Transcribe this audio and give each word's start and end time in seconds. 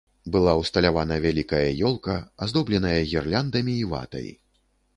Была 0.35 0.53
ўсталявана 0.61 1.17
вялікая 1.25 1.67
ёлка, 1.89 2.15
аздобленая 2.45 2.97
гірляндамі 3.13 3.79
і 3.83 3.87
ватай. 3.93 4.27